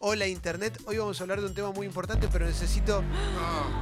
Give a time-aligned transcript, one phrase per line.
[0.00, 0.80] Hola Internet.
[0.86, 3.02] Hoy vamos a hablar de un tema muy importante, pero necesito.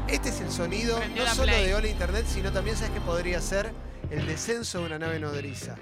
[0.08, 1.66] Este es el sonido, Prendió no la solo Play.
[1.66, 3.72] de Hola Internet, sino también sabes que podría ser
[4.10, 5.76] el descenso de una nave nodriza.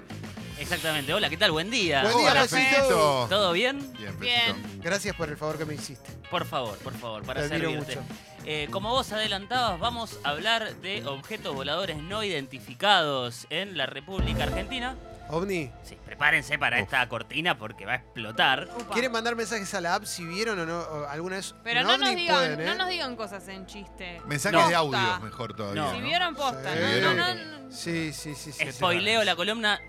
[0.59, 1.13] Exactamente.
[1.13, 1.51] Hola, ¿qué tal?
[1.51, 2.01] Buen día.
[2.03, 3.27] Buen día, Hola.
[3.29, 3.91] ¿Todo bien?
[3.97, 4.55] Bien, Bien.
[4.81, 6.09] Gracias por el favor que me hiciste.
[6.29, 7.95] Por favor, por favor, para Te admiro servirte.
[7.97, 8.07] mucho.
[8.45, 14.43] Eh, como vos adelantabas, vamos a hablar de objetos voladores no identificados en la República
[14.43, 14.95] Argentina.
[15.29, 16.83] OVNI, Sí, prepárense para Uf.
[16.83, 18.67] esta cortina porque va a explotar.
[18.77, 18.93] Upa.
[18.93, 21.55] ¿quieren mandar mensajes a la app si vieron o no o alguna vez?
[21.63, 22.05] Pero no ovni?
[22.05, 22.65] nos, digan, Pueden, ¿eh?
[22.65, 24.21] no nos digan cosas en chiste.
[24.27, 24.67] Mensajes No.
[24.69, 25.81] de audio, mejor todavía.
[25.81, 25.91] No.
[25.91, 26.05] Si ¿no?
[26.05, 27.01] vieron posta, Sí.
[27.01, 27.71] no, no, no, no.
[27.71, 28.51] Sí, sí, sí.
[28.51, 28.71] sí.
[28.71, 29.79] Spoileo la columna,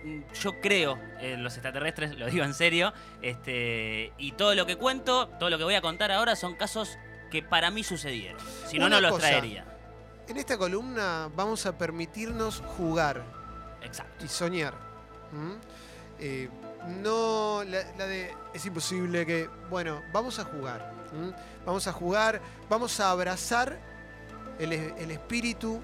[0.41, 2.93] yo creo en los extraterrestres, lo digo en serio.
[3.21, 6.97] Este, y todo lo que cuento, todo lo que voy a contar ahora son casos
[7.31, 8.41] que para mí sucedieron.
[8.67, 9.29] Si no, Una no los cosa.
[9.29, 9.65] traería.
[10.29, 13.23] En esta columna vamos a permitirnos jugar
[13.83, 14.25] Exacto.
[14.25, 14.75] y soñar.
[16.19, 16.49] Eh,
[17.03, 19.49] no la, de es imposible que.
[19.71, 20.93] Bueno, vamos a jugar.
[21.65, 23.79] Vamos a jugar, vamos a abrazar
[24.59, 25.81] el, el espíritu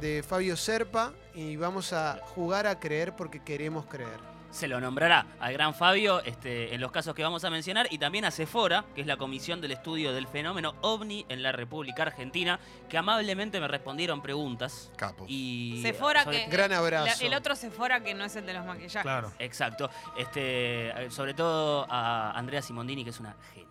[0.00, 4.37] de Fabio Serpa y vamos a jugar a creer porque queremos creer.
[4.50, 7.98] Se lo nombrará al gran Fabio este, en los casos que vamos a mencionar y
[7.98, 12.02] también a Cefora, que es la Comisión del Estudio del Fenómeno OVNI en la República
[12.02, 14.90] Argentina, que amablemente me respondieron preguntas.
[14.96, 15.26] Capo.
[15.28, 17.24] Y Sephora sobre- que- Gran La- abrazo.
[17.26, 19.02] el otro Sephora que no es el de los maquillajes.
[19.02, 19.32] Claro.
[19.38, 19.90] Exacto.
[20.16, 23.68] Este, sobre todo a Andrea Simondini, que es una genia.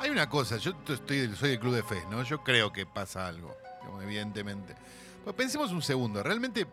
[0.00, 2.22] Hay una cosa, yo estoy, del- soy del Club de Fe, ¿no?
[2.24, 3.54] Yo creo que pasa algo,
[4.02, 4.74] evidentemente.
[5.22, 6.66] Pues pensemos un segundo, realmente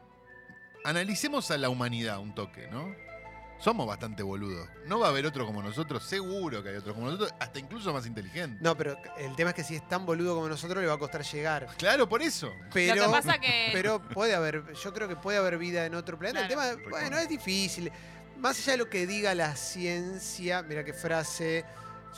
[0.84, 2.96] analicemos a la humanidad un toque, ¿no?
[3.62, 4.68] Somos bastante boludos.
[4.88, 7.94] No va a haber otro como nosotros, seguro que hay otro como nosotros, hasta incluso
[7.94, 8.58] más inteligente.
[8.60, 11.00] No, pero el tema es que si es tan boludo como nosotros le va a
[11.00, 11.68] costar llegar.
[11.78, 12.52] Claro, por eso.
[12.74, 15.94] Pero, Lo que pasa que pero puede haber, yo creo que puede haber vida en
[15.94, 16.48] otro planeta.
[16.48, 16.78] El Claro.
[16.78, 17.92] tema, bueno, es difícil.
[18.40, 21.64] Más allá de lo que diga la ciencia, mira qué frase,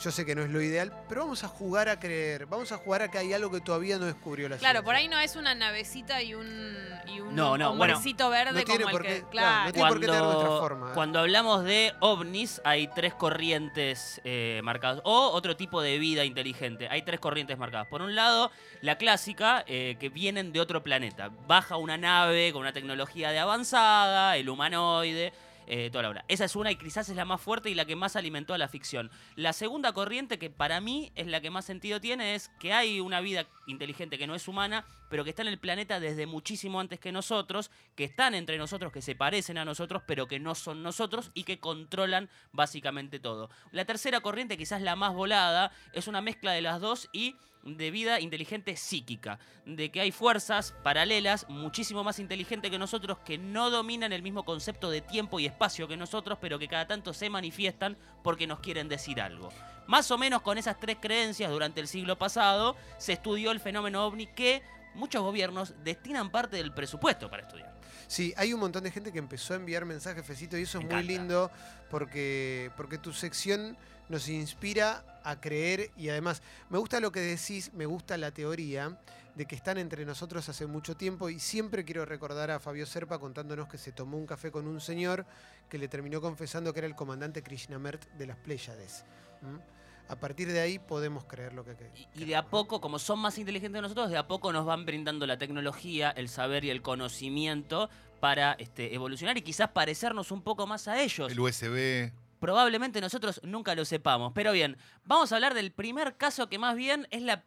[0.02, 2.76] yo sé que no es lo ideal, pero vamos a jugar a creer, vamos a
[2.78, 4.84] jugar a que hay algo que todavía no descubrió la Claro, ciencia.
[4.84, 7.94] por ahí no es una navecita y un, y un No, no, bueno.
[7.94, 9.08] hombrecito verde No tiene como el por que.
[9.20, 9.64] qué- claro, Claro.
[9.66, 10.94] no tiene por qué tener nuestra forma, ¿eh?
[10.94, 15.00] cuando hablamos de ovnis, hay tres corrientes eh, marcadas.
[15.04, 16.88] O otro tipo de vida inteligente.
[16.90, 17.86] Hay tres corrientes marcadas.
[17.86, 18.50] Por un lado,
[18.80, 21.30] la clásica, eh, que vienen de otro planeta.
[21.46, 25.32] Baja una nave con una tecnología de avanzada, el humanoide.
[25.66, 26.24] Eh, toda la hora.
[26.28, 28.58] Esa es una y quizás es la más fuerte y la que más alimentó a
[28.58, 29.10] la ficción.
[29.36, 33.00] La segunda corriente, que para mí es la que más sentido tiene, es que hay
[33.00, 36.80] una vida inteligente que no es humana, pero que está en el planeta desde muchísimo
[36.80, 40.56] antes que nosotros, que están entre nosotros, que se parecen a nosotros, pero que no
[40.56, 43.48] son nosotros y que controlan básicamente todo.
[43.70, 47.92] La tercera corriente, quizás la más volada, es una mezcla de las dos y de
[47.92, 53.70] vida inteligente psíquica, de que hay fuerzas paralelas muchísimo más inteligentes que nosotros que no
[53.70, 57.30] dominan el mismo concepto de tiempo y espacio que nosotros, pero que cada tanto se
[57.30, 59.50] manifiestan porque nos quieren decir algo.
[59.86, 64.04] Más o menos con esas tres creencias durante el siglo pasado se estudió el fenómeno
[64.04, 64.62] ovni que
[64.94, 67.74] muchos gobiernos destinan parte del presupuesto para estudiar.
[68.06, 70.84] Sí, hay un montón de gente que empezó a enviar mensajes, Fecito, y eso es
[70.84, 71.12] muy encanta.
[71.12, 71.50] lindo
[71.90, 73.76] porque, porque tu sección
[74.08, 78.98] nos inspira a creer y además me gusta lo que decís, me gusta la teoría
[79.34, 83.18] de que están entre nosotros hace mucho tiempo y siempre quiero recordar a Fabio Serpa
[83.18, 85.26] contándonos que se tomó un café con un señor
[85.68, 89.04] que le terminó confesando que era el comandante Krishnamert de las Pléyades.
[89.40, 89.73] ¿Mm?
[90.08, 92.98] A partir de ahí podemos creer lo que que- Y, y de a poco, como
[92.98, 96.64] son más inteligentes que nosotros, de a poco nos van brindando la tecnología, el saber
[96.64, 97.88] y el conocimiento
[98.20, 101.30] para este, evolucionar y quizás parecernos un poco más a ellos.
[101.32, 102.12] El USB.
[102.38, 104.32] Probablemente nosotros nunca lo sepamos.
[104.34, 107.42] Pero bien, vamos a hablar del primer caso que más bien es la,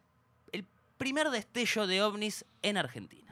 [0.50, 3.24] el primer destello de ovnis en Argentina.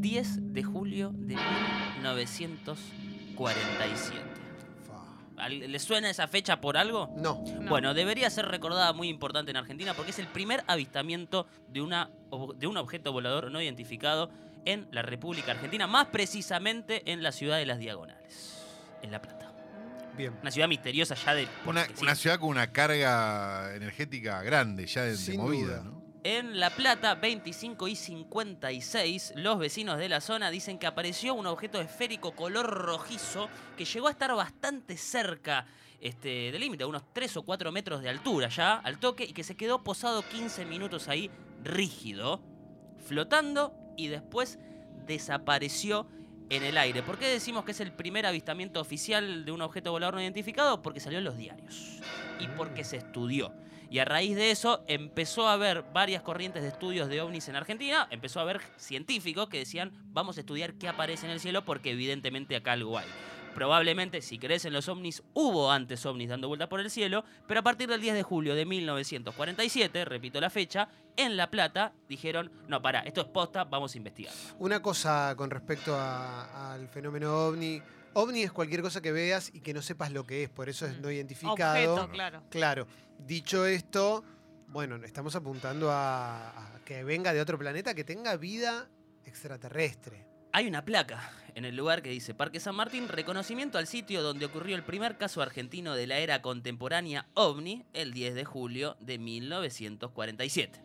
[0.00, 1.36] 10 de julio de
[1.96, 4.43] 1947.
[5.36, 5.44] Fa.
[5.44, 7.12] ¿Al- ¿Le suena esa fecha por algo?
[7.16, 7.68] No, No.
[7.68, 12.10] Bueno, debería ser recordada muy importante en Argentina porque es el primer avistamiento de, una,
[12.56, 14.30] de un objeto volador no identificado
[14.64, 18.64] en la República Argentina, más precisamente en la ciudad de Las Diagonales,
[19.02, 19.52] en La Plata.
[20.16, 20.34] bien.
[20.40, 21.46] Una ciudad misteriosa ya de...
[21.66, 22.02] Una, porque sí.
[22.02, 25.82] una ciudad con una carga energética grande, ya de, movida, duda.
[25.84, 26.03] ¿no?
[26.26, 31.46] En La Plata, 25 y 56, los vecinos de la zona dicen que apareció un
[31.46, 35.66] objeto esférico color rojizo que llegó a estar bastante cerca
[36.00, 39.44] este, del límite, unos 3 o 4 metros de altura ya, al toque, y que
[39.44, 41.30] se quedó posado 15 minutos ahí,
[41.62, 42.40] rígido,
[43.06, 44.58] flotando, y después
[45.06, 46.06] desapareció
[46.48, 47.02] en el aire.
[47.02, 50.80] ¿Por qué decimos que es el primer avistamiento oficial de un objeto volador no identificado?
[50.80, 52.00] Porque salió en los diarios
[52.40, 53.52] y porque se estudió.
[53.94, 57.54] Y a raíz de eso empezó a haber varias corrientes de estudios de ovnis en
[57.54, 61.64] Argentina, empezó a haber científicos que decían, vamos a estudiar qué aparece en el cielo
[61.64, 63.06] porque evidentemente acá algo hay.
[63.54, 67.62] probablemente, si crees los ovnis, hubo antes ovnis dando vueltas por el cielo, pero a
[67.62, 72.82] partir del 10 de julio de 1947, repito la fecha, en La Plata dijeron, no,
[72.82, 74.34] para, esto es posta, vamos a investigar.
[74.58, 77.80] Una cosa con respecto al fenómeno ovni.
[78.14, 80.86] OVNI es cualquier cosa que veas y que no sepas lo que es, por eso
[80.86, 81.02] es Mm.
[81.02, 81.94] no identificado.
[81.94, 82.42] Objeto, claro.
[82.50, 82.86] Claro,
[83.18, 84.24] dicho esto,
[84.68, 88.88] bueno, estamos apuntando a, a que venga de otro planeta, que tenga vida
[89.24, 90.26] extraterrestre.
[90.52, 94.46] Hay una placa en el lugar que dice Parque San Martín, reconocimiento al sitio donde
[94.46, 99.18] ocurrió el primer caso argentino de la era contemporánea OVNI el 10 de julio de
[99.18, 100.80] 1947.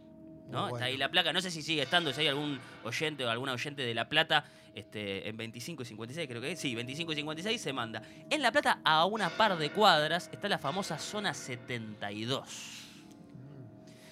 [0.49, 3.53] Está ahí la placa, no sé si sigue estando, si hay algún oyente o alguna
[3.53, 6.59] oyente de La Plata este, en 25 y 56, creo que es.
[6.59, 8.01] Sí, 25 y 56 se manda.
[8.29, 12.88] En La Plata, a una par de cuadras, está la famosa zona 72.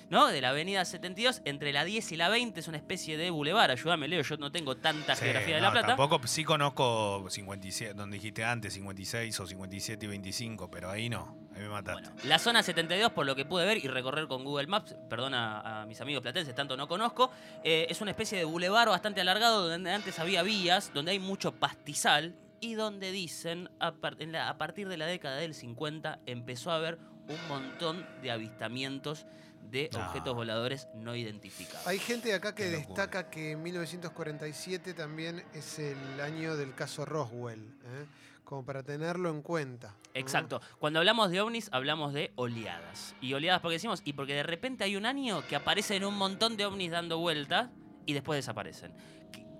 [0.09, 0.27] ¿No?
[0.27, 3.71] De la avenida 72, entre la 10 y la 20 es una especie de bulevar.
[3.71, 5.87] Ayúdame, Leo, yo no tengo tanta Sí, geografía de no, La Plata.
[5.87, 11.37] Tampoco, sí conozco 57, donde dijiste antes, 56 o 57 y 25, pero ahí no,
[11.55, 12.03] ahí me mataste.
[12.09, 15.81] Bueno, la zona 72, por lo que pude ver y recorrer con Google Maps, perdona
[15.81, 17.31] a mis amigos platenses, tanto no conozco,
[17.63, 21.51] eh, es una especie de bulevar bastante alargado donde antes había vías, donde hay mucho
[21.53, 26.19] pastizal y donde dicen, a, par- en la- a partir de la década del 50,
[26.25, 26.97] empezó a haber
[27.29, 29.25] un montón de avistamientos
[29.63, 29.99] de No.
[29.99, 31.85] objetos voladores no identificados.
[31.87, 37.75] Hay gente acá que destaca que en 1947 también es el año del caso Roswell,
[37.85, 38.05] ¿eh?
[38.43, 39.89] como para tenerlo en cuenta.
[39.89, 39.95] ¿no?
[40.13, 40.61] Exacto.
[40.79, 43.13] Cuando hablamos de ovnis, hablamos de oleadas.
[43.19, 46.55] Y oleadas porque decimos, y porque de repente hay un año que aparecen un montón
[46.55, 47.69] de ovnis dando vueltas
[48.05, 48.93] y después desaparecen.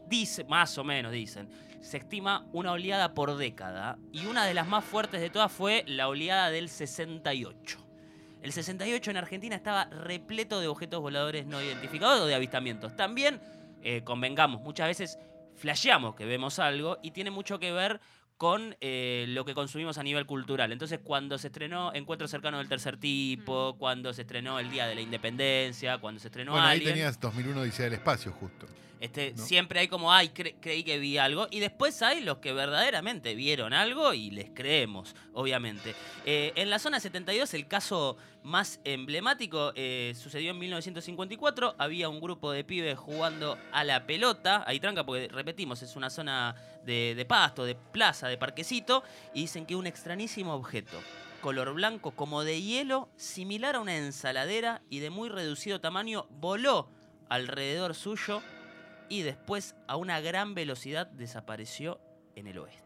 [0.08, 1.50] Dice, más o menos dicen,
[1.82, 4.00] se estima una oleada por década.
[4.14, 7.87] Y una de las más fuertes de todas fue la oleada del 68.
[8.48, 12.96] El 68 en Argentina estaba repleto de objetos voladores no identificados o de avistamientos.
[12.96, 13.42] También,
[13.84, 15.20] eh, convengamos, muchas veces
[15.58, 18.00] flasheamos que vemos algo y tiene mucho que ver
[18.38, 20.72] con eh, lo que consumimos a nivel cultural.
[20.72, 24.96] Entonces, cuando se estrenó Encuentro Cercano del Tercer Tipo, cuando se estrenó El Día de
[24.96, 28.68] la Independencia, cuando se estrenó bueno, ahí tenías 2001 Odisea del Espacio, justo.
[29.00, 29.44] este, ¿no?
[29.44, 31.48] siempre hay como, ay, cre- creí que vi algo.
[31.50, 35.96] Y después hay los que verdaderamente vieron algo y les creemos, obviamente.
[36.26, 41.76] Eh, en la zona 72, el caso más emblemático eh, sucedió en 1954.
[41.80, 44.64] Había un grupo de pibes jugando a la pelota.
[44.68, 46.56] Ahí tranca, porque repetimos, es una zona
[46.88, 49.04] de, de pasto, de plaza, de parquecito.
[49.36, 50.98] Y dicen que un extrañísimo objeto.
[51.42, 56.90] Color blanco como de hielo, similar a una ensaladera y de muy reducido tamaño, voló
[57.30, 58.42] alrededor suyo
[59.10, 62.00] y después a una gran velocidad desapareció
[62.36, 62.84] en el oeste.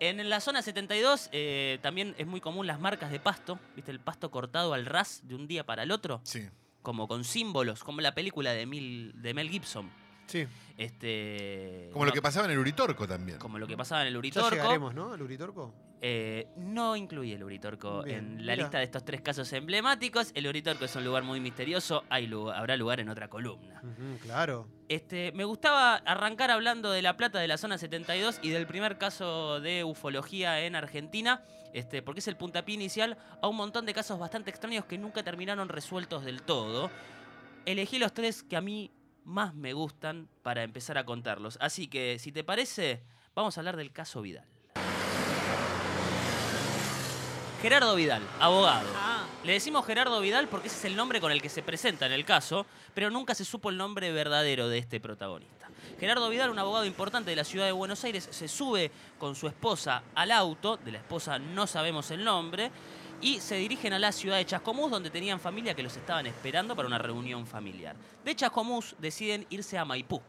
[0.00, 3.90] En la zona 72 eh, también es muy común las marcas de pasto, ¿viste?
[3.90, 6.48] El pasto cortado al ras de un día para el otro, Sí.
[6.82, 9.90] como con símbolos, como la película de, Mil- de Mel Gibson.
[10.26, 10.46] Sí,
[10.78, 13.38] Este, Como no- lo que pasaba en el Uritorco también.
[13.38, 14.50] como lo que pasaba en el ya Uritorco.
[14.50, 15.12] llegaremos, ¿no?
[15.12, 15.72] Al Uritorco.
[16.02, 18.56] Eh, no incluye el Uritorco Bien, en la mira.
[18.64, 20.30] lista de estos tres casos emblemáticos.
[20.34, 23.80] El Uritorco es un lugar muy misterioso, hay habrá lugar en otra columna.
[24.22, 24.68] Claro.
[24.90, 28.98] Este, me gustaba arrancar hablando de La Plata de la zona 72 y del primer
[28.98, 33.94] caso de ufología en Argentina, este, porque es el puntapié inicial a un montón de
[33.94, 36.90] casos bastante extraños que nunca terminaron resueltos del todo.
[37.64, 38.92] Elegí los tres que a mí
[39.26, 41.58] más me gustan para empezar a contarlos.
[41.60, 43.02] Así que, si te parece,
[43.34, 44.44] vamos a hablar del caso Vidal.
[47.60, 48.88] Gerardo Vidal, abogado.
[48.94, 52.06] Ah, Le decimos Gerardo Vidal porque ese es el nombre con el que se presenta
[52.06, 55.68] en el caso, pero nunca se supo el nombre verdadero de este protagonista.
[55.98, 59.48] Gerardo Vidal, un abogado importante de la ciudad de Buenos Aires, se sube con su
[59.48, 62.70] esposa al auto, de la esposa no sabemos el nombre,
[63.20, 66.76] y se dirigen a la ciudad de Chascomús, donde tenían familia que los estaban esperando
[66.76, 67.96] para una reunión familiar.
[68.24, 70.20] De Chascomús deciden irse a Maipú.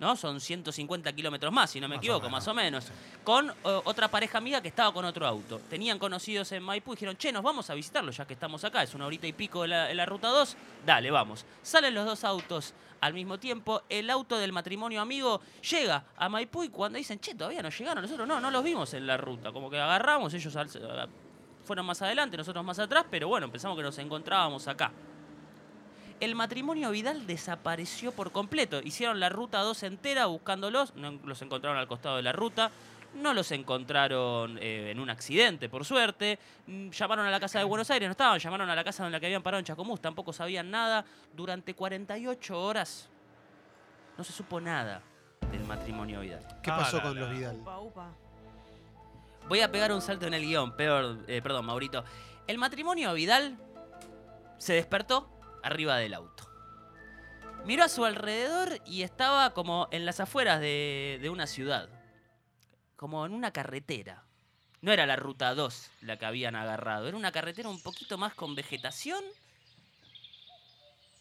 [0.00, 0.14] ¿No?
[0.14, 2.86] Son 150 kilómetros más, si no me Más equivoco, más o menos
[3.24, 5.58] con eh, otra pareja amiga que estaba con otro auto.
[5.68, 8.84] Tenían conocidos en Maipú y dijeron, che, nos vamos a visitarlo ya que estamos acá,
[8.84, 10.56] es una horita y pico en la, ruta 2,
[10.86, 11.44] dale, vamos.
[11.62, 16.62] Salen los dos autos al mismo tiempo, el auto del matrimonio amigo llega a Maipú
[16.62, 19.50] y cuando dicen, che, todavía no llegaron, nosotros no, no los vimos en la ruta,
[19.50, 20.70] como que agarramos, ellos al-
[21.68, 24.90] fueron más adelante, nosotros más atrás, pero bueno, pensamos que nos encontrábamos acá.
[26.18, 28.80] El matrimonio Vidal desapareció por completo.
[28.82, 32.70] Hicieron la ruta 2 entera buscándolos, no los encontraron al costado de la ruta,
[33.14, 36.38] no los encontraron eh, en un accidente, por suerte.
[36.66, 39.12] Mm, Llamaron a la casa de Buenos Aires, no estaban, llamaron a la casa en
[39.12, 41.04] la que habían parado en Chacomús, tampoco sabían nada.
[41.36, 43.08] Durante 48 horas
[44.16, 45.02] no se supo nada
[45.52, 46.44] del matrimonio Vidal.
[46.62, 47.56] ¿Qué Ah, pasó la, con los Vidal?
[47.60, 48.10] upa, upa.
[49.48, 52.04] Voy a pegar un salto en el guion, peor, eh, perdón, Maurito.
[52.46, 53.56] El matrimonio Vidal
[54.58, 55.30] se despertó
[55.62, 56.44] arriba del auto.
[57.64, 61.88] Miró a su alrededor y estaba como en las afueras de, de una ciudad.
[62.96, 64.24] como en una carretera.
[64.82, 68.34] No era la ruta 2 la que habían agarrado, era una carretera un poquito más
[68.34, 69.24] con vegetación.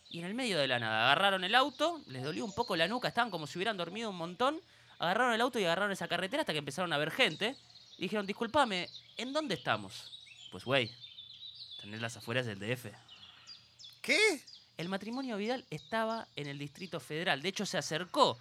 [0.09, 2.87] Y en el medio de la nada, agarraron el auto, les dolió un poco la
[2.87, 4.59] nuca, estaban como si hubieran dormido un montón.
[4.99, 7.55] Agarraron el auto y agarraron esa carretera hasta que empezaron a ver gente.
[7.97, 10.11] Dijeron, disculpame, ¿en dónde estamos?
[10.51, 10.91] Pues, güey,
[11.81, 12.87] tenés las afueras del DF.
[14.01, 14.41] ¿Qué?
[14.77, 17.41] El matrimonio Vidal estaba en el Distrito Federal.
[17.41, 18.37] De hecho, se acercó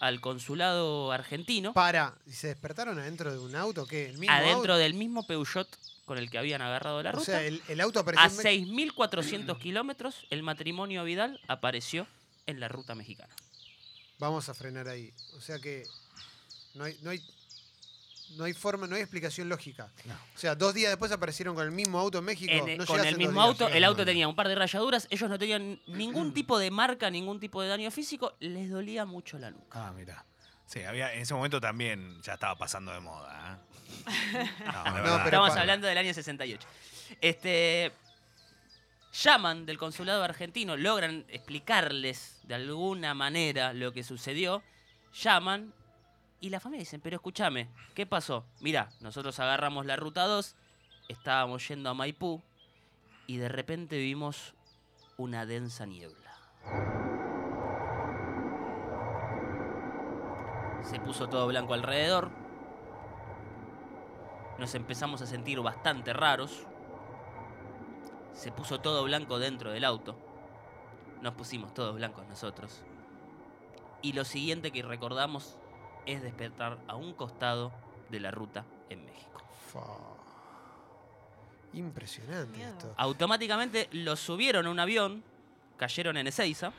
[0.00, 2.14] al consulado argentino, Para.
[2.26, 3.86] ¿Y se despertaron adentro de un auto?
[3.86, 4.06] ¿Qué?
[4.06, 4.76] ¿El mismo adentro auto?
[4.78, 5.68] del mismo Peugeot
[6.04, 7.24] con el que habían agarrado la O ruta.
[7.24, 8.36] sea, el, el auto apareció A en
[8.74, 12.06] Me- 6.400 kilómetros, el matrimonio Vidal apareció
[12.46, 13.34] en la ruta mexicana.
[14.18, 15.12] Vamos a frenar ahí.
[15.36, 15.84] O sea que
[16.74, 17.20] no hay, no hay,
[18.36, 19.90] no hay forma, no hay explicación lógica.
[20.04, 20.14] No.
[20.34, 22.52] O sea, dos días después aparecieron con el mismo auto en México.
[22.52, 25.38] En- no con el mismo auto, el auto tenía un par de rayaduras, ellos no
[25.38, 29.88] tenían ningún tipo de marca, ningún tipo de daño físico, les dolía mucho la nuca.
[29.88, 30.24] Ah, mira.
[30.66, 33.60] Sí, había, en ese momento también ya estaba pasando de moda.
[33.62, 33.66] ¿eh?
[34.66, 35.20] No, de No, verdad.
[35.24, 36.66] pero Estamos hablando del año 68.
[37.20, 37.92] Este,
[39.22, 44.62] llaman del consulado argentino, logran explicarles de alguna manera lo que sucedió,
[45.22, 45.72] llaman
[46.40, 48.44] y la familia dicen, pero escúchame, ¿qué pasó?
[48.60, 50.54] Mira, nosotros agarramos la ruta 2,
[51.08, 52.42] estábamos yendo a Maipú
[53.26, 54.54] y de repente vimos
[55.16, 56.32] una densa niebla.
[60.82, 62.30] Se puso todo blanco alrededor.
[64.58, 66.66] Nos empezamos a sentir bastante raros.
[68.34, 70.16] Se puso todo blanco dentro del auto.
[71.22, 72.82] Nos pusimos todos blancos nosotros.
[74.02, 75.58] Y lo siguiente que recordamos
[76.06, 77.72] es despertar a un costado
[78.08, 79.42] de la ruta en México.
[81.72, 82.94] Impresionante esto.
[82.96, 85.22] Automáticamente los subieron a un avión,
[85.76, 86.72] cayeron en Ezeiza.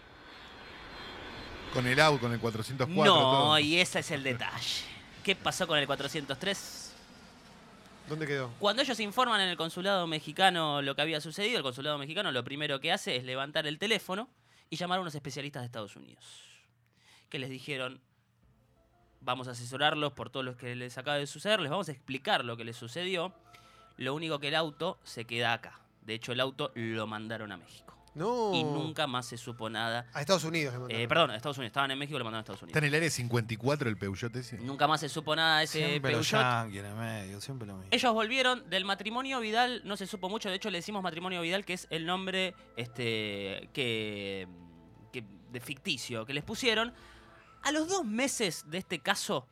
[1.73, 3.05] Con el auto, con el 404.
[3.05, 3.59] No, todo.
[3.59, 4.83] y ese es el detalle.
[5.23, 6.95] ¿Qué pasó con el 403?
[8.07, 8.51] ¿Dónde quedó?
[8.57, 12.43] Cuando ellos informan en el consulado mexicano lo que había sucedido, el consulado mexicano lo
[12.43, 14.29] primero que hace es levantar el teléfono
[14.69, 16.23] y llamar a unos especialistas de Estados Unidos.
[17.29, 18.01] Que les dijeron,
[19.21, 22.45] vamos a asesorarlos por todo lo que les acaba de suceder, les vamos a explicar
[22.45, 23.33] lo que les sucedió.
[23.97, 25.79] Lo único que el auto se queda acá.
[26.03, 27.85] De hecho, el auto lo mandaron a México.
[28.13, 28.51] No.
[28.53, 30.07] Y nunca más se supo nada.
[30.13, 31.01] A Estados Unidos le mandaron.
[31.03, 31.69] Eh, perdón, a Estados Unidos.
[31.69, 32.77] Estaban en México y lo mandaron a Estados Está Unidos.
[32.83, 34.57] en el área 54 el Peugeot ese.
[34.59, 36.41] Nunca más se supo nada de ese Siempre Peugeot.
[36.41, 37.89] yankees en el medio, siempre lo mismo.
[37.91, 41.63] Ellos volvieron del matrimonio Vidal, no se supo mucho, de hecho le decimos matrimonio Vidal,
[41.65, 44.47] que es el nombre este que,
[45.11, 46.93] que- de ficticio que les pusieron.
[47.67, 49.45] A los dos meses de este caso,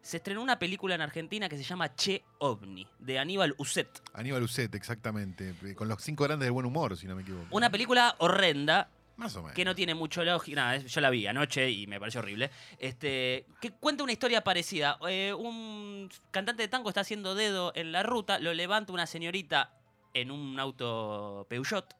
[0.00, 4.00] se estrenó una película en Argentina que se llama Che OVNI, de Aníbal Uset.
[4.12, 5.56] Aníbal Ucet, exactamente.
[5.74, 7.48] Con los cinco grandes de buen humor, si no me equivoco.
[7.50, 9.56] Una película horrenda, Más o menos.
[9.56, 10.54] que no tiene mucho lógica.
[10.54, 12.52] Nada, yo la vi anoche y me pareció horrible.
[12.78, 14.96] Este, que cuenta una historia parecida.
[15.08, 19.72] Eh, un cantante de tango está haciendo dedo en la ruta, lo levanta una señorita
[20.12, 21.92] en un auto Peugeot.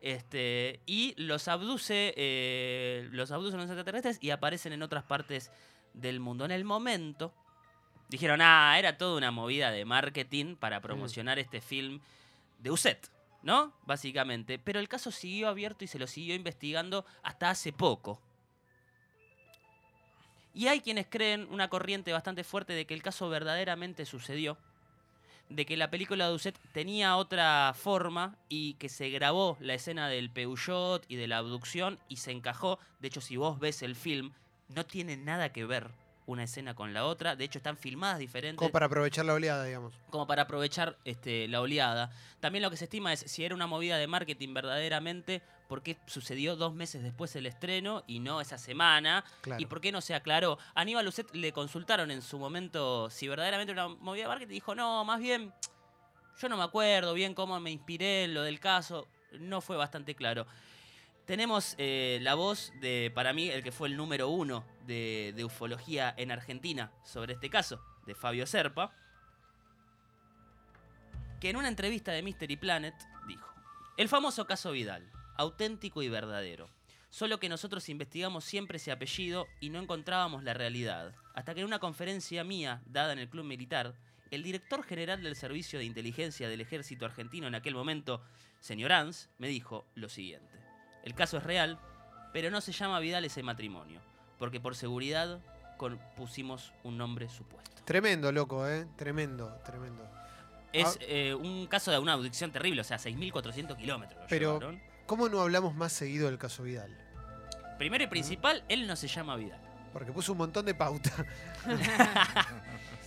[0.00, 5.50] Este, y los abduce, eh, los abducen los extraterrestres y aparecen en otras partes
[5.92, 6.44] del mundo.
[6.44, 7.34] En el momento,
[8.08, 12.00] dijeron, ah, era toda una movida de marketing para promocionar este film
[12.58, 13.10] de Uset,
[13.42, 13.74] ¿no?
[13.86, 14.58] Básicamente.
[14.58, 18.22] Pero el caso siguió abierto y se lo siguió investigando hasta hace poco.
[20.54, 24.58] Y hay quienes creen una corriente bastante fuerte de que el caso verdaderamente sucedió,
[25.48, 30.08] de que la película de Uset tenía otra forma y que se grabó la escena
[30.08, 32.78] del Peugeot y de la abducción y se encajó.
[33.00, 34.32] De hecho, si vos ves el film,
[34.68, 35.90] no tiene nada que ver
[36.28, 37.34] una escena con la otra.
[37.36, 39.94] De hecho, están filmadas diferentes Como para aprovechar la oleada, digamos.
[40.10, 42.10] como para aprovechar este, la oleada.
[42.40, 45.96] También lo que se estima es si era una movida de marketing verdaderamente, por qué
[46.06, 49.60] sucedió dos meses después el estreno y no esa semana, Claro.
[49.60, 50.58] y por qué no se aclaró.
[50.74, 54.50] A Aníbal Lucet le consultaron en su momento si verdaderamente era una movida de marketing,
[54.52, 55.52] y dijo, no, más bien,
[56.38, 60.14] yo no me acuerdo bien cómo me inspiré en lo del caso, no fue bastante
[60.14, 60.46] claro.
[61.28, 65.44] Tenemos eh, la voz de, para mí, el que fue el número uno de, de
[65.44, 68.94] ufología en Argentina sobre este caso, de Fabio Serpa,
[71.38, 72.94] que en una entrevista de Mystery Planet
[73.26, 73.46] dijo,
[73.98, 75.06] el famoso caso Vidal,
[75.36, 76.70] auténtico y verdadero.
[77.10, 81.14] Solo que nosotros investigamos siempre ese apellido y no encontrábamos la realidad.
[81.34, 83.94] Hasta que en una conferencia mía, dada en el Club Militar,
[84.30, 88.22] el director general del Servicio de Inteligencia del Ejército Argentino en aquel momento,
[88.60, 90.67] señor Ans, me dijo lo siguiente.
[91.08, 91.78] El caso es real,
[92.34, 93.98] pero no se llama Vidal ese matrimonio,
[94.38, 95.40] porque por seguridad
[95.78, 97.80] con- pusimos un nombre supuesto.
[97.86, 98.86] Tremendo, loco, ¿eh?
[98.96, 100.06] Tremendo, tremendo.
[100.70, 101.04] Es Ah.
[101.08, 104.22] eh, un caso de una abducción terrible, o sea, 6.400 kilómetros.
[104.28, 104.82] Pero- llevaron.
[105.06, 106.94] ¿Cómo no hablamos más seguido del caso Vidal?
[107.78, 109.62] Primero y principal, él no se llama Vidal.
[109.94, 111.10] Porque puso un montón de pauta.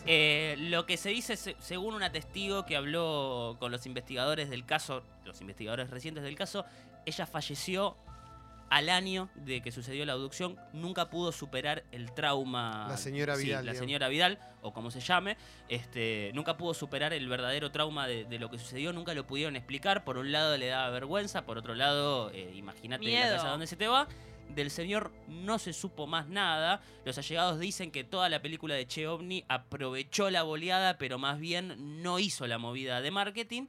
[0.07, 4.65] Eh, lo que se dice, se- según una testigo que habló con los investigadores del
[4.65, 6.65] caso, los investigadores recientes del caso,
[7.05, 7.97] ella falleció
[8.69, 12.85] al año de que sucedió la abducción, nunca pudo superar el trauma.
[12.87, 13.85] La señora Sí, Vidal, la digamos.
[13.85, 15.35] señora Vidal, o como se llame,
[15.67, 19.57] este, nunca pudo superar el verdadero trauma de, de lo que sucedió, nunca lo pudieron
[19.57, 20.05] explicar.
[20.05, 23.35] Por un lado le daba vergüenza, por otro lado, eh, imagínate la Miedo.
[23.35, 24.07] casa donde se te va.
[24.55, 26.81] Del señor no se supo más nada.
[27.05, 31.39] Los allegados dicen que toda la película de Che OVNI aprovechó la boleada, pero más
[31.39, 33.67] bien no hizo la movida de marketing.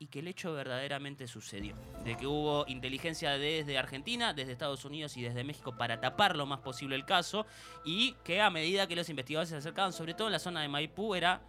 [0.00, 1.76] Y que el hecho verdaderamente sucedió.
[2.04, 6.46] De que hubo inteligencia desde Argentina, desde Estados Unidos y desde México para tapar lo
[6.46, 7.46] más posible el caso.
[7.84, 10.68] Y que a medida que los investigadores se acercaban, sobre todo en la zona de
[10.68, 11.42] Maipú, era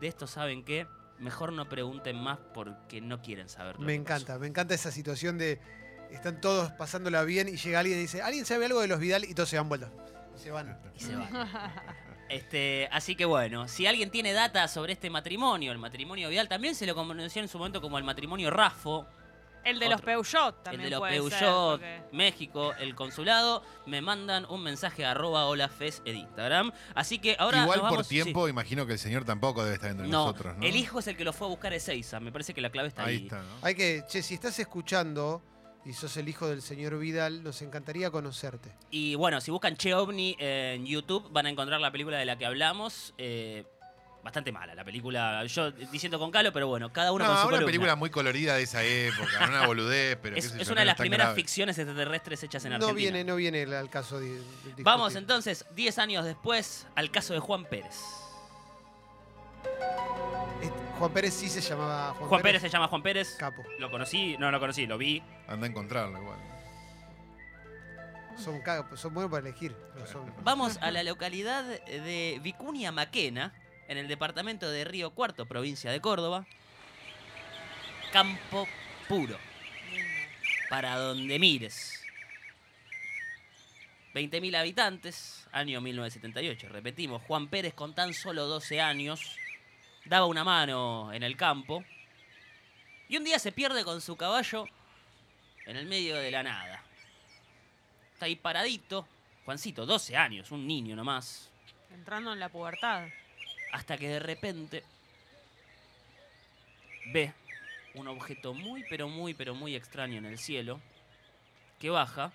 [0.00, 0.86] de esto saben qué,
[1.18, 3.78] mejor no pregunten más porque no quieren saber.
[3.78, 4.16] Me que pasó".
[4.16, 5.58] encanta, me encanta esa situación de
[6.10, 9.24] están todos pasándola bien y llega alguien y dice, ¿alguien sabe algo de los Vidal?
[9.24, 9.90] Y todos se dan vuelta.
[10.36, 10.78] Y se van.
[10.94, 11.30] y se van.
[12.28, 16.74] Este, así que bueno, si alguien tiene data sobre este matrimonio, el matrimonio Vidal, también
[16.74, 19.06] se lo conoció en su momento como el matrimonio Rafo,
[19.62, 20.00] El de los.
[20.02, 24.62] Peugeot el también de los puede ser, Peugeot, porque- México, el consulado, me mandan un
[24.62, 26.72] mensaje a arroba holafes en Instagram.
[26.94, 28.10] Así que ahora Igual nos por sí.
[28.22, 30.66] tiempo, imagino que el señor tampoco debe estar entre No, nosotros, ¿no?
[30.66, 32.70] el hijo es el que lo fue a buscar a Ezeiza, me parece que la
[32.70, 33.16] clave está ahí.
[33.16, 33.48] Ahí está, ¿no?
[33.62, 35.42] Hay que, che, si estás escuchando
[35.84, 38.70] y sos el hijo del señor Vidal, nos encantaría conocerte.
[38.90, 42.36] Y bueno, si buscan Che OVNI en YouTube van a encontrar la película de la
[42.38, 43.12] que hablamos.
[43.18, 43.64] eh,
[44.22, 47.42] bastante mala la película, yo diciendo con calo, pero bueno, cada uno No, con su
[47.42, 47.66] una columna.
[47.66, 50.80] película muy colorida de esa época, una boludez, pero Es, qué sé es yo, una
[50.80, 51.42] de no las primeras grave.
[51.42, 52.96] ficciones extraterrestres hechas en No Argentina.
[52.96, 54.40] viene, no viene al caso de.
[54.78, 57.96] Vamos entonces, 10 años después, al caso de Juan Pérez.
[60.98, 63.36] Juan Pérez sí se llamaba Juan, Juan Pérez se llama Juan Pérez.
[63.36, 63.62] Capo.
[63.78, 65.22] Lo conocí, no lo conocí, lo vi.
[65.48, 66.38] Anda a encontrarlo igual.
[68.38, 68.60] Son,
[68.96, 69.76] son buenos para elegir.
[69.94, 73.52] pero son- Vamos a la localidad de Vicuña Maquena,
[73.88, 76.46] en el departamento de Río Cuarto, provincia de Córdoba.
[78.12, 78.66] Campo
[79.08, 79.36] puro,
[80.70, 82.00] para donde mires.
[84.14, 86.68] 20.000 habitantes, año 1978.
[86.70, 89.36] Repetimos, Juan Pérez con tan solo 12 años
[90.04, 91.84] daba una mano en el campo
[93.08, 94.66] y un día se pierde con su caballo
[95.66, 96.82] en el medio de la nada.
[98.12, 99.06] Está ahí paradito,
[99.44, 101.50] Juancito, 12 años, un niño nomás,
[101.92, 103.08] Entrando en la pubertad.
[103.72, 104.84] hasta que de repente
[107.12, 107.32] ve
[107.94, 110.80] un objeto muy, pero muy, pero muy extraño en el cielo,
[111.78, 112.32] que baja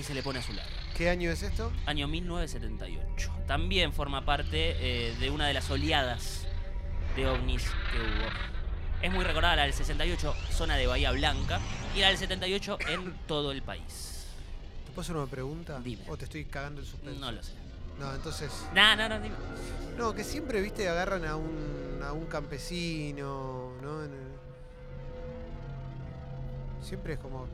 [0.00, 0.68] y se le pone a su lado.
[0.96, 1.70] ¿Qué año es esto?
[1.84, 3.32] Año 1978.
[3.46, 6.46] También forma parte eh, de una de las oleadas
[7.14, 8.30] de ovnis que hubo.
[9.02, 11.60] Es muy recordada la del 68, zona de Bahía Blanca,
[11.94, 14.26] y la del 78 en todo el país.
[14.86, 15.78] ¿Te puedo hacer una pregunta?
[15.80, 16.02] Dime.
[16.08, 17.20] ¿O te estoy cagando el suspenso?
[17.20, 17.52] No lo sé.
[17.98, 18.50] No, entonces...
[18.74, 19.34] No, no, no, dime.
[19.98, 24.00] No, que siempre, viste, agarran a un, a un campesino, ¿no?
[26.82, 27.46] Siempre es como...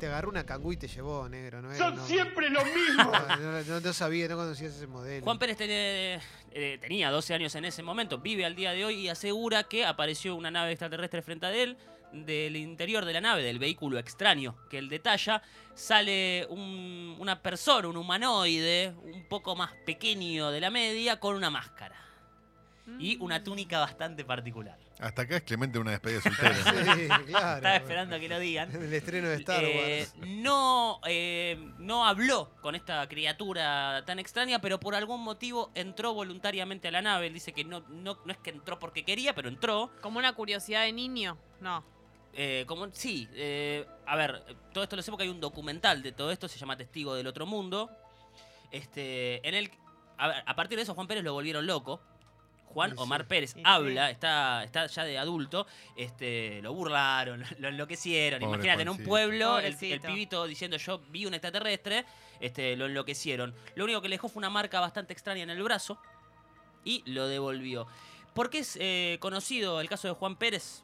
[0.00, 1.74] Te agarró una cangú y te llevó, negro, ¿no?
[1.76, 3.04] Son no, siempre lo mismo.
[3.12, 5.22] No, no, no- no sabía, no conocías ese modelo.
[5.24, 6.20] Juan Pérez tenía,
[6.52, 9.84] eh, tenía 12 años en ese momento, vive al día de hoy y asegura que
[9.84, 11.76] apareció una nave extraterrestre frente a él.
[12.12, 15.42] Del interior de la nave, del vehículo extraño que él detalla,
[15.74, 21.50] sale un- una persona, un humanoide, un poco más pequeño de la media, con una
[21.50, 21.94] máscara
[22.98, 24.76] y una túnica bastante particular.
[24.98, 26.54] Hasta acá es Clemente una despedida soltera.
[26.54, 27.56] Sí, claro.
[27.56, 28.70] Estaba esperando a que lo digan.
[28.74, 30.28] El estreno de Star Eh, Wars.
[30.28, 36.88] no, eh, no habló con esta criatura tan extraña, pero por algún motivo entró voluntariamente
[36.88, 37.28] a la nave.
[37.28, 39.90] Él dice que no, no, no es que entró porque quería, pero entró.
[40.02, 41.38] Como una curiosidad de niño.
[41.60, 41.82] No.
[42.32, 46.12] Eh, como, sí, eh, a ver, todo esto lo sé porque hay un documental de
[46.12, 47.90] todo esto, se llama Testigo del Otro Mundo.
[48.70, 49.70] Este, en el,
[50.16, 52.00] a, ver, a partir de eso Juan Pérez lo volvieron loco.
[52.72, 53.26] Juan Sí, Omar sí.
[53.28, 58.40] Pérez Sí, habla, está, está ya de adulto, este, lo burlaron, lo enloquecieron.
[58.40, 59.08] Pobre Imagínate, en un Juancito.
[59.08, 62.04] pueblo, el, pibito diciendo yo vi un extraterrestre,
[62.40, 63.54] este, lo enloquecieron.
[63.74, 65.98] Lo único que le dejó fue una marca bastante extraña en el brazo
[66.84, 67.86] y lo devolvió.
[68.34, 70.82] ¿Por qué es eh, conocido el caso de Juan Pérez?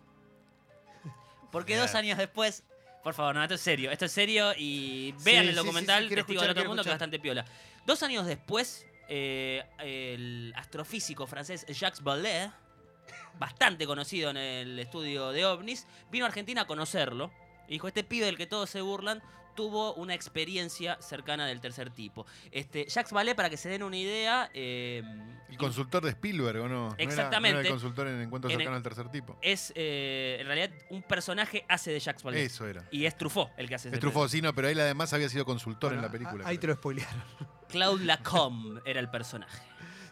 [1.52, 2.64] Porque dos años después.
[3.02, 3.92] Por favor, no, esto es serio.
[3.92, 6.64] Esto es serio y Sí, vean sí, el sí, documental sí, quiero Testigo del Otro
[6.64, 7.44] Mundo, que es bastante piola.
[7.86, 12.50] Dos años después, eh, el astrofísico francés Jacques Vallée,
[13.38, 17.30] bastante conocido en el estudio de ovnis, vino a Argentina a conocerlo.
[17.68, 19.22] Y dijo, este pibe del que todos se burlan,
[19.56, 22.26] tuvo una experiencia cercana del tercer tipo.
[22.50, 25.02] Este, Jacques Vallée, para que se den una idea, eh,
[25.48, 26.88] El consultor de Spielberg, ¿o no?
[26.90, 27.54] ¿No era- Exactamente.
[27.54, 29.38] ¿No era, el consultor en Encuentros En el- al tercer tipo?
[29.40, 32.44] es eh, en realidad un personaje hace de Jacques Vallée.
[32.44, 32.84] Eso era.
[32.90, 35.44] Y es Truffaut el que hace Es Truffaut, sí, no, pero él además había sido
[35.46, 36.44] consultor en la película.
[36.44, 37.24] a- Ahí te lo spoilearon.
[37.68, 39.62] Claude Lacombe era el personaje.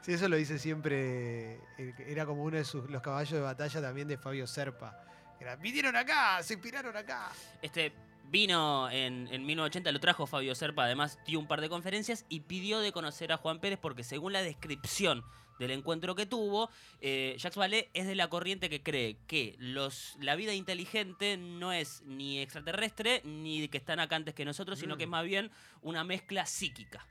[0.03, 1.55] Sí, eso lo dice siempre.
[1.79, 5.01] eh, Era como uno de sus, los caballos de batalla también de Fabio Serpa.
[5.41, 7.31] Era, vinieron acá, se inspiraron acá.
[7.63, 7.93] Este
[8.31, 12.41] vino en, en 1980, lo trajo Fabio Serpa, además dio un par de conferencias y
[12.41, 15.25] pidió de conocer a Juan Pérez porque según la descripción
[15.59, 16.69] del encuentro que tuvo,
[17.01, 21.73] eh, Jacques Vallée es de la corriente que cree que los, la vida inteligente no
[21.73, 24.99] es ni extraterrestre ni que están acá antes que nosotros, sino Mm.
[24.99, 25.51] que es más bien
[25.83, 27.07] una mezcla psíquica.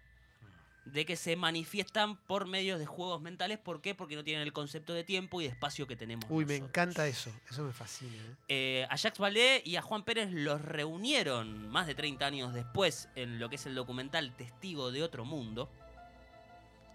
[0.85, 3.57] De que se manifiestan por medios de juegos mentales.
[3.57, 3.95] ¿Por qué?
[3.95, 6.25] Porque no tienen el concepto de tiempo y de espacio que tenemos.
[6.29, 7.31] Uy, me encanta eso.
[7.49, 8.13] Eso me fascina.
[8.13, 8.35] ¿eh?
[8.49, 13.07] Eh, a Jacques Vallée y a Juan Pérez los reunieron más de 30 años después
[13.15, 15.69] en lo que es el documental Testigo de Otro Mundo.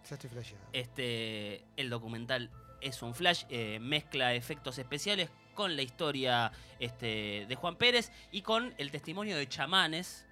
[0.08, 0.64] Ya estoy flasheado.
[0.72, 7.56] Este, el documental es un flash, eh, mezcla efectos especiales con la historia este, de
[7.56, 10.24] Juan Pérez y con el testimonio de chamanes,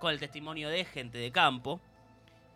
[0.00, 1.80] con el testimonio de gente de campo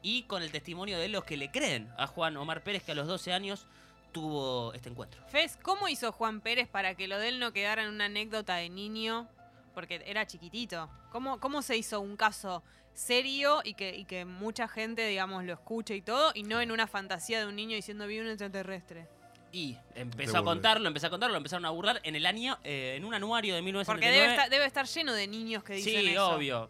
[0.04, 2.94] y con el testimonio de los que le creen a Juan Omar Pérez que a
[2.94, 3.66] los 12 años
[4.12, 5.20] tuvo este encuentro.
[5.28, 8.56] Fez, ¿cómo hizo Juan Pérez para que lo de él no quedara en una anécdota
[8.56, 9.26] de niño?
[9.74, 10.90] Porque era chiquitito.
[11.10, 12.62] ¿Cómo, cómo se hizo un caso
[12.92, 16.70] serio y que, y que mucha gente, digamos, lo escuche y todo, y no en
[16.70, 19.08] una fantasía de un niño diciendo vi un extraterrestre?
[19.52, 22.94] Y empezó a contarlo, empezó a contarlo, lo empezaron a burlar en el año, eh,
[22.96, 24.20] en un anuario de Porque 1979.
[24.20, 26.34] debe estar, debe estar lleno de niños que dicen sí, eso.
[26.34, 26.68] obvio.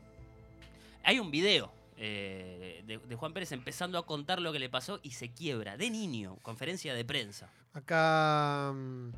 [1.03, 5.01] Hay un video eh, de, de Juan Pérez empezando a contar lo que le pasó
[5.03, 7.49] y se quiebra de niño, conferencia de prensa.
[7.73, 9.11] Acá mm,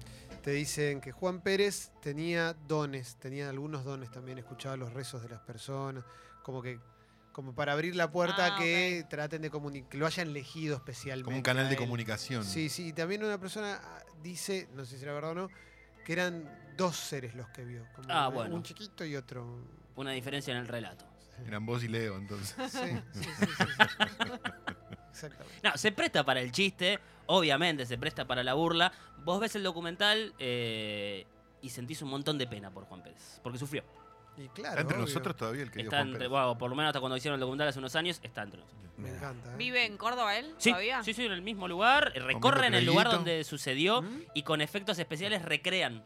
[0.42, 5.28] te dicen que Juan Pérez tenía dones, tenía algunos dones también, escuchaba los rezos de
[5.28, 6.04] las personas,
[6.42, 6.78] como que
[7.32, 11.24] como para abrir la puerta Ah, que traten de comunicar, que lo hayan elegido especialmente.
[11.26, 12.42] Como un canal de comunicación.
[12.44, 15.48] Sí, sí, y también una persona ah, dice, no sé si era verdad o no,
[16.06, 18.56] que eran dos seres los que vio, como Ah, un- bueno.
[18.56, 19.44] un chiquito y otro.
[19.96, 21.04] Una diferencia en el relato.
[21.46, 22.54] Eran vos y Leo, entonces.
[22.70, 22.78] Sí,
[23.12, 23.82] sí, sí, sí, sí.
[25.10, 25.60] Exactamente.
[25.62, 28.92] No, se presta para el chiste, obviamente se presta para la burla.
[29.24, 31.26] Vos ves el documental eh,
[31.62, 33.82] y sentís un montón de pena por Juan Pérez, porque sufrió.
[34.36, 35.06] Y claro, Está entre obvio.
[35.06, 36.30] nosotros todavía el querido Está Juan entre, Pérez.
[36.30, 38.82] bueno, por lo menos hasta cuando hicieron el documental hace unos años, está entre nosotros.
[38.98, 39.52] Me encanta.
[39.52, 39.56] ¿eh?
[39.56, 41.02] ¿Vive en Córdoba él Sí, todavía?
[41.02, 44.22] sí, sí, en el mismo lugar, recorren el lugar donde sucedió ¿Mm?
[44.34, 46.04] y con efectos especiales recrean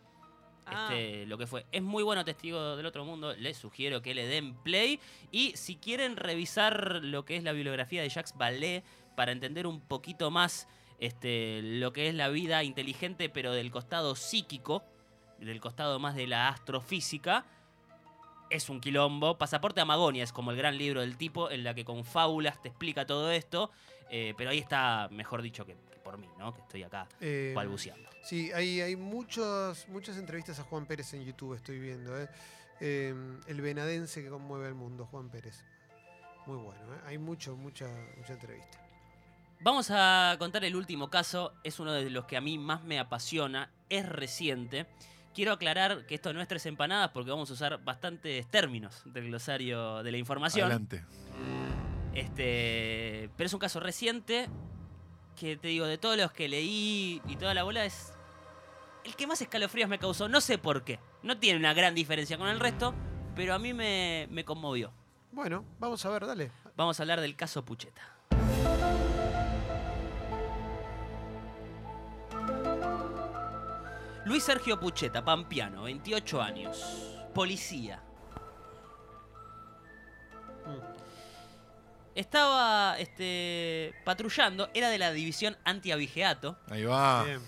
[0.73, 0.89] Ah.
[0.91, 1.67] este, lo que fue.
[1.73, 5.01] Es muy bueno Testigo del Otro Mundo, les sugiero que le den play.
[5.31, 8.83] Y si quieren revisar lo que es la bibliografía de Jacques Vallée
[9.17, 14.15] para entender un poquito más este, lo que es la vida inteligente, pero del costado
[14.15, 14.85] psíquico,
[15.39, 17.47] del costado más de la astrofísica,
[18.51, 19.39] es un quilombo.
[19.39, 22.61] Pasaporte a Magonia es como el gran libro del tipo, en la que con fábulas
[22.61, 23.71] te explica todo esto.
[24.11, 26.53] Eh, pero ahí está, mejor dicho, que, que por mí, ¿no?
[26.55, 28.09] Que estoy acá Eh, balbuceando.
[28.23, 32.21] Sí, hay, hay muchos, muchas entrevistas a Juan Pérez en YouTube, estoy viendo.
[32.21, 32.29] ¿eh?
[32.81, 33.15] Eh,
[33.47, 35.65] el venadense que conmueve al mundo, Juan Pérez.
[36.47, 37.01] Muy bueno, ¿eh?
[37.07, 38.79] hay mucho, mucha, mucha entrevista.
[39.63, 42.99] Vamos a contar el último caso, es uno de los que a mí más me
[42.99, 44.87] apasiona, es reciente.
[45.35, 49.27] Quiero aclarar que esto no es tres empanadas porque vamos a usar bastantes términos del
[49.27, 50.65] glosario de la información.
[50.65, 51.05] Adelante.
[52.15, 54.49] Este, pero es un caso reciente
[55.37, 58.13] que te digo, de todos los que leí y toda la bola es
[59.05, 60.99] el que más escalofríos me causó, no sé por qué.
[61.23, 62.95] No tiene una gran diferencia con el resto,
[63.35, 64.93] pero a mí me, me conmovió.
[65.33, 66.51] Bueno, vamos a ver, dale.
[66.77, 68.03] Vamos a hablar del caso Pucheta.
[74.27, 78.03] Luis Sergio Pucheta, pampiano, 28 años, policía.
[82.25, 86.59] Estaba este, patrullando, era de la división antiavigeato.
[86.69, 87.25] Ahí va.
[87.25, 87.41] Bien,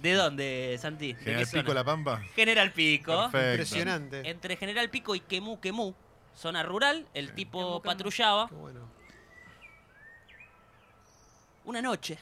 [0.00, 1.14] ¿De dónde, Santi?
[1.14, 1.62] ¿De qué General zona?
[1.64, 2.22] Pico La Pampa.
[2.36, 3.12] General Pico.
[3.32, 3.50] Perfecto.
[3.50, 4.30] impresionante.
[4.30, 5.96] Entre General Pico y Quemú Quemú,
[6.36, 7.34] zona rural, el Sí.
[7.34, 8.48] tipo Quemú, patrullaba.
[8.48, 8.88] Qué bueno.
[11.64, 12.16] Una noche,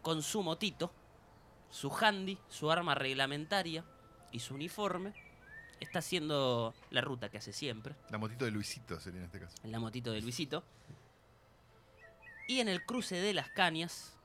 [0.00, 0.92] con su motito,
[1.72, 3.82] su handy, su arma reglamentaria
[4.30, 5.12] y su uniforme,
[5.80, 9.56] está haciendo la ruta que hace siempre, La motito de Luisito sería en este caso.
[9.64, 10.62] la motito de Luisito.
[12.48, 14.16] Y en el cruce de las cañas,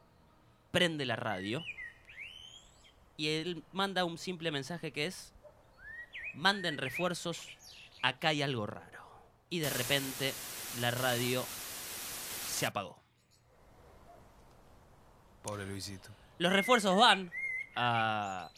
[0.71, 1.61] prende la radio.
[3.17, 5.33] Y él manda un simple mensaje que es,
[6.33, 7.49] manden refuerzos,
[8.01, 9.03] acá hay algo raro.
[9.49, 10.33] Y de repente
[10.79, 11.43] la radio
[12.47, 12.97] se apagó.
[15.43, 16.09] Pobre Luisito.
[16.39, 17.29] Los refuerzos van
[17.75, 18.49] a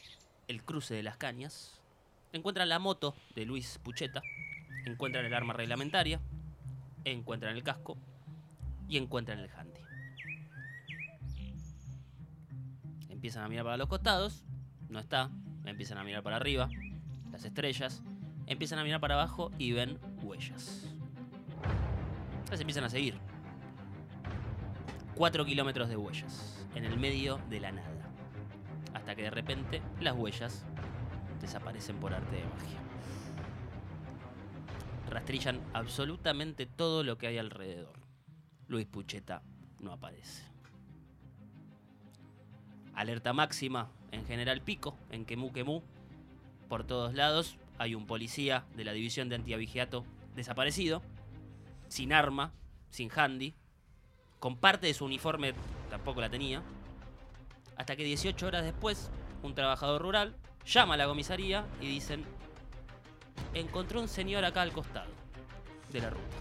[0.47, 1.81] el cruce de las cañas.
[2.33, 4.21] Encuentran la moto de Luis Pucheta
[4.85, 6.19] Encuentran el arma reglamentaria,
[7.05, 7.97] encuentran el casco
[8.87, 9.81] y encuentran el handy.
[13.09, 14.43] Empiezan a mirar para los costados,
[14.89, 15.31] no está,
[15.65, 16.69] empiezan a mirar para arriba,
[17.31, 18.03] las estrellas,
[18.45, 20.87] empiezan a mirar para abajo y ven huellas.
[22.37, 23.17] Entonces empiezan a seguir.
[25.15, 28.09] Cuatro kilómetros de huellas, en el medio de la nada.
[28.93, 30.65] Hasta que de repente las huellas
[31.41, 32.79] desaparecen por arte de magia.
[35.09, 38.04] Rastrillan absolutamente todo lo que hay alrededor.
[38.67, 39.41] Luis Pucheta
[39.79, 40.43] no aparece.
[42.93, 45.83] Alerta máxima en General Pico, en Quemú Quemú.
[46.69, 51.01] Por todos lados hay un policía de la división de antiavigiato desaparecido,
[51.87, 52.53] sin arma,
[52.89, 53.53] sin handy,
[54.39, 55.53] con parte de su uniforme
[55.89, 56.61] tampoco la tenía.
[57.77, 59.09] Hasta que 18 horas después,
[59.43, 62.23] un trabajador rural llama a la comisaría y dicen,
[63.53, 65.11] encontró un señor acá al costado
[65.91, 66.37] de la ruta,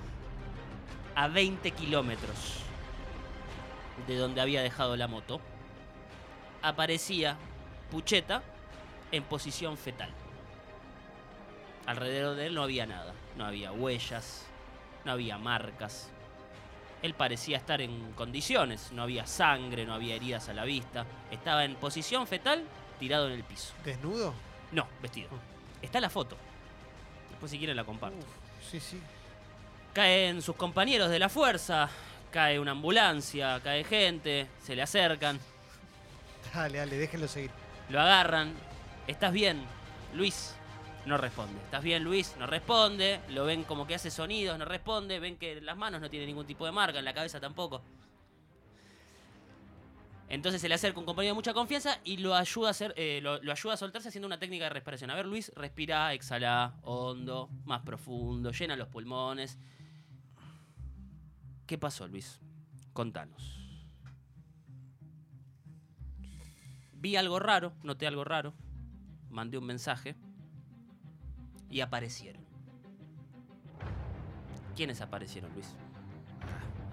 [1.14, 2.64] a 20 kilómetros
[4.06, 5.40] de donde había dejado la moto,
[6.62, 7.36] aparecía
[7.90, 8.42] Pucheta
[9.12, 10.10] en posición fetal.
[11.86, 14.46] Alrededor de él no había nada, no había huellas,
[15.04, 16.10] no había marcas.
[17.02, 21.04] Él parecía estar en condiciones, no había sangre, no había heridas a la vista.
[21.30, 22.64] Estaba en posición fetal,
[22.98, 23.74] tirado en el piso.
[23.84, 24.32] ¿Desnudo?
[24.72, 25.28] No, vestido.
[25.82, 26.36] Está la foto.
[27.30, 28.16] Después si quieren la comparto.
[28.16, 28.98] Uf, sí, sí.
[29.94, 31.88] Caen sus compañeros de la fuerza,
[32.30, 35.38] cae una ambulancia, cae gente, se le acercan,
[36.52, 37.50] Dale, dale, déjenlo seguir.
[37.88, 38.52] lo agarran.
[39.06, 39.62] ¿Estás bien,
[40.14, 40.54] Luis?
[41.06, 41.60] No responde.
[41.64, 42.34] ¿Estás bien, Luis?
[42.38, 43.20] No responde.
[43.30, 45.18] Lo ven como que hace sonidos, no responde.
[45.20, 47.82] Ven que las manos no tienen ningún tipo de marca, en la cabeza tampoco.
[50.28, 53.20] Entonces se le acerca un compañero de mucha confianza y lo ayuda a hacer, eh,
[53.22, 55.10] lo, lo ayuda a soltarse haciendo una técnica de respiración.
[55.10, 59.58] A ver, Luis, respira, exhala, hondo, más profundo, llena los pulmones.
[61.66, 62.40] ¿Qué pasó, Luis?
[62.92, 63.60] Contanos.
[66.92, 68.54] Vi algo raro, noté algo raro,
[69.30, 70.14] mandé un mensaje
[71.68, 72.42] y aparecieron.
[74.76, 75.74] ¿Quiénes aparecieron, Luis?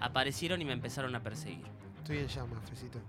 [0.00, 1.64] Aparecieron y me empezaron a perseguir.
[1.98, 3.00] Estoy en llamas, Fecito.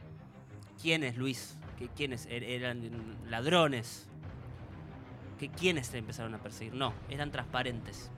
[0.82, 1.58] ¿Quiénes, Luis?
[1.78, 2.26] ¿Qué, ¿Quiénes?
[2.28, 4.08] Er- ¿Eran ladrones?
[5.40, 6.74] ¿Qué, ¿Quiénes te empezaron a perseguir?
[6.74, 8.12] No, eran transparentes.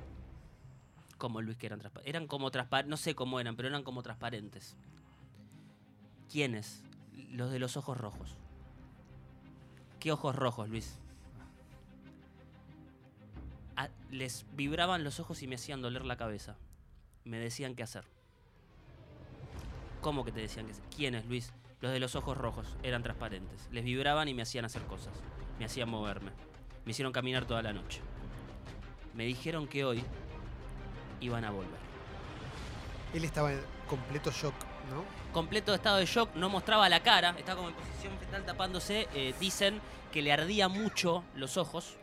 [1.18, 2.10] Como Luis que eran transparentes.
[2.10, 4.76] Eran como transparentes, no sé cómo eran, pero eran como transparentes.
[6.32, 6.84] ¿Quiénes?
[7.32, 8.38] Los de los ojos rojos.
[10.00, 11.00] ¿Qué ojos rojos, Luis?
[13.76, 16.58] Ah, les vibraban los ojos y me hacían doler la cabeza.
[17.24, 18.06] Me decían qué hacer.
[20.02, 20.86] ¿Cómo que te decían qué hacer?
[20.96, 21.54] ¿Quiénes, Luis?
[21.82, 23.68] Los de los ojos rojos eran transparentes.
[23.72, 25.14] Les vibraban y me hacían hacer cosas.
[25.60, 26.32] Me hacían moverme.
[26.86, 28.02] Me hicieron caminar toda la noche.
[29.14, 30.04] Me dijeron que hoy
[31.22, 31.80] iban a volver.
[33.14, 34.54] Él estaba en completo shock,
[34.90, 35.04] ¿no?
[35.32, 39.08] Completo estado de shock, no mostraba la cara, estaba como en posición fetal tapándose.
[39.14, 41.98] eh, dicen que le ardía mucho los ojos.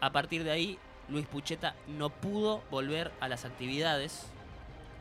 [0.00, 4.26] A partir de ahí, Luis Pucheta no pudo volver a las actividades.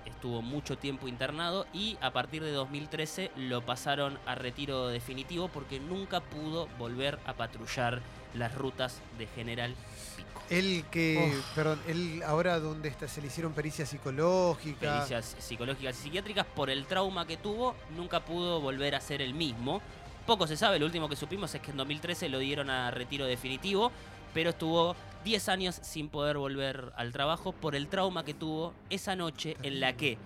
[0.05, 5.79] Estuvo mucho tiempo internado y a partir de 2013 lo pasaron a retiro definitivo porque
[5.79, 8.01] nunca pudo volver a patrullar
[8.33, 9.75] las rutas de General
[10.15, 10.41] Pico.
[10.49, 11.55] Él que, Uf.
[11.55, 15.07] perdón, él ahora dónde está, se le hicieron pericias psicológicas.
[15.07, 19.33] pericias psicológicas y psiquiátricas por el trauma que tuvo, nunca pudo volver a ser el
[19.33, 19.81] mismo.
[20.25, 23.25] Poco se sabe, lo último que supimos es que en 2013 lo dieron a retiro
[23.25, 23.91] definitivo,
[24.33, 29.15] pero estuvo 10 años sin poder volver al trabajo por el trauma que tuvo esa
[29.15, 30.17] noche en la que,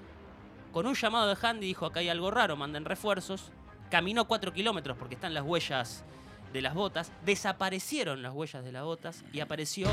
[0.71, 3.51] con un llamado de Handy, dijo acá hay algo raro, manden refuerzos,
[3.89, 6.03] caminó 4 kilómetros porque están las huellas
[6.53, 9.89] de las botas, desaparecieron las huellas de las botas y apareció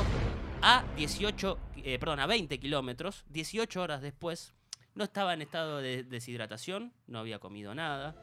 [0.61, 4.53] a 18, eh, perdón, a 20 kilómetros, 18 horas después,
[4.95, 8.15] no estaba en estado de deshidratación, no había comido nada,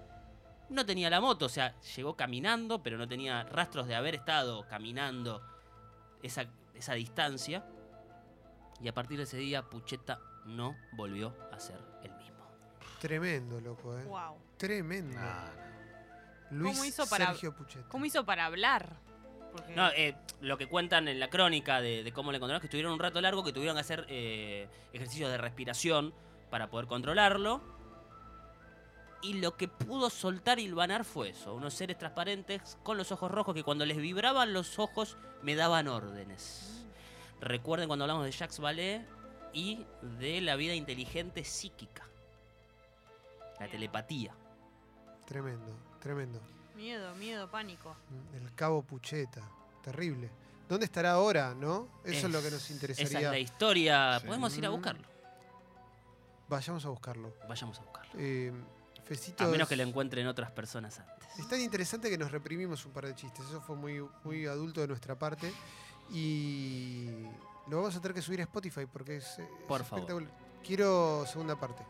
[0.70, 4.66] no tenía la moto, o sea, llegó caminando, pero no tenía rastros de haber estado
[4.68, 5.42] caminando
[6.22, 6.46] esa,
[6.80, 7.64] esa distancia.
[8.82, 12.36] Y a partir de ese día, Pucheta no volvió a ser el mismo.
[12.98, 14.04] Tremendo, loco, ¿eh?
[14.04, 14.36] Wow.
[14.56, 15.16] Tremendo.
[15.20, 15.48] Ah,
[16.50, 17.88] Luis ¿Cómo hizo para- Sergio Pucheta.
[17.88, 18.96] ¿Cómo hizo para hablar?
[19.52, 22.60] Porque- No, eh, lo que cuentan en la crónica de, de cómo le encontraron es
[22.62, 26.14] que estuvieron un rato largo, que tuvieron que hacer eh, ejercicios de respiración
[26.50, 27.60] para poder controlarlo.
[29.22, 33.30] Y lo que pudo soltar y hilvanar fue eso, unos seres transparentes con los ojos
[33.30, 36.84] rojos que cuando les vibraban los ojos me daban órdenes.
[37.40, 39.04] Recuerden cuando hablamos de Jacques Vallée
[39.52, 39.84] y
[40.18, 42.06] de la vida inteligente psíquica.
[43.58, 44.34] La telepatía.
[45.26, 46.40] Tremendo, tremendo.
[46.74, 47.94] Miedo, miedo, pánico.
[48.34, 49.42] El cabo Pucheta.
[49.82, 50.30] Terrible.
[50.66, 51.88] ¿Dónde estará ahora, no?
[52.04, 53.30] Eso es, lo que nos Esa es interesaría.
[53.30, 54.18] la historia.
[54.20, 54.26] Sí.
[54.26, 54.72] Podemos ir a Mm.
[54.72, 55.08] buscarlo.
[56.48, 57.34] Vayamos a buscarlo.
[57.48, 58.12] Vayamos a buscarlo.
[58.18, 58.52] Eh,
[59.38, 61.28] A menos que lo encuentren otras personas antes.
[61.38, 63.44] Es tan interesante que nos reprimimos un par de chistes.
[63.46, 65.52] Eso fue muy, muy adulto de nuestra parte.
[66.12, 67.06] Y
[67.68, 70.00] lo vamos a tener que subir a Spotify porque es, es Por favor.
[70.00, 70.30] espectacular.
[70.64, 71.82] Quiero segunda parte.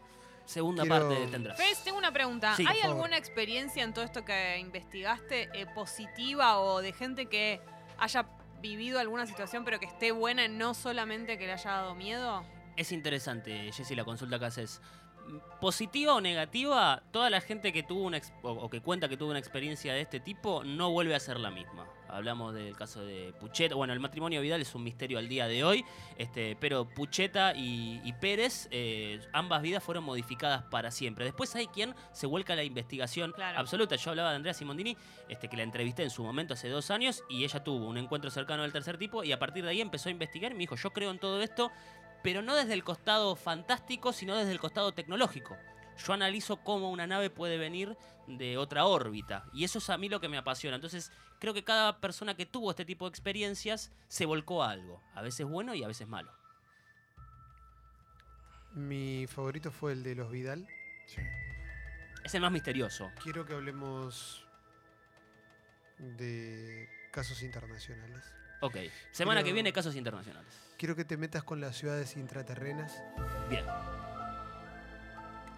[0.45, 1.57] Segunda Quiero- parte tendrás.
[1.57, 2.55] Fez, tengo una pregunta.
[2.57, 7.61] Sí, ¿Hay alguna experiencia en todo esto que investigaste eh, positiva o de gente que
[7.99, 8.27] haya
[8.61, 12.45] vivido alguna situación pero que esté buena, no solamente que le haya dado miedo?
[12.77, 14.81] Es interesante, Jessy, la consulta que haces.
[15.61, 19.39] Positiva o negativa, toda la gente que tuvo una o, que cuenta que tuvo una
[19.39, 21.87] experiencia de este tipo no vuelve a ser la misma.
[22.09, 23.77] Hablamos del caso de Pucheta.
[23.77, 25.85] Bueno, el matrimonio Vidal es un misterio al día de hoy,
[26.17, 31.25] este, pero Pucheta y, y Pérez, eh, ambas vidas fueron modificadas para siempre.
[31.25, 33.59] Después hay quien se vuelca a la investigación Claro.
[33.61, 33.95] absoluta.
[33.95, 34.97] Yo hablaba de Andrea Simondini,
[35.29, 38.31] este, que la entrevisté en su momento hace dos años, y ella tuvo un encuentro
[38.31, 40.75] cercano del tercer tipo, y a partir de ahí empezó a investigar y me dijo,
[40.75, 41.71] yo creo en todo esto,
[42.23, 45.57] pero no desde el costado fantástico, sino desde el costado tecnológico.
[46.05, 49.45] Yo analizo cómo una nave puede venir de otra órbita.
[49.53, 50.77] Y eso es a mí lo que me apasiona.
[50.77, 55.03] Entonces, creo que cada persona que tuvo este tipo de experiencias se volcó a algo.
[55.15, 56.33] A veces bueno y a veces malo.
[58.73, 60.67] Mi favorito fue el de los Vidal.
[61.07, 61.21] Sí.
[62.25, 63.11] Es el más misterioso.
[63.23, 64.47] Quiero que hablemos
[65.99, 68.25] de casos internacionales.
[68.61, 68.77] Ok.
[69.13, 70.53] Semana que viene, casos internacionales.
[70.77, 72.93] Quiero que te metas con las ciudades intraterrenas.
[73.49, 73.65] Bien,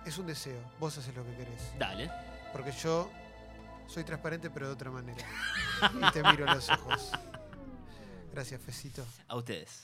[0.05, 0.61] Es un deseo.
[0.81, 1.73] Vos haces lo que querés.
[1.79, 2.11] dale.
[2.53, 3.11] Porque yo
[3.87, 5.25] soy transparente, pero de otra manera.
[6.09, 7.13] y te miro a los ojos.
[8.33, 9.05] Gracias, Fecito.
[9.29, 9.81] A ustedes.